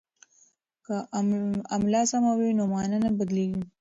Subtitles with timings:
[0.85, 0.95] که
[1.75, 3.61] املا سمه وي نو مانا نه بدلیږي.